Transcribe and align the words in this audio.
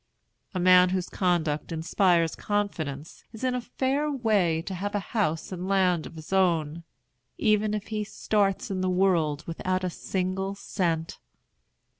A 0.55 0.59
man 0.59 0.89
whose 0.89 1.09
conduct 1.09 1.71
inspires 1.71 2.33
confidence 2.35 3.23
is 3.33 3.43
in 3.43 3.53
a 3.53 3.61
fair 3.61 4.09
way 4.11 4.63
to 4.63 4.73
have 4.73 4.93
house 4.95 5.51
and 5.51 5.67
land 5.67 6.07
of 6.07 6.15
his 6.15 6.33
own, 6.33 6.83
even 7.37 7.75
if 7.75 7.89
he 7.89 8.03
starts 8.03 8.71
in 8.71 8.81
the 8.81 8.89
world 8.89 9.43
without 9.45 9.83
a 9.83 9.91
single 9.91 10.55
cent. 10.55 11.19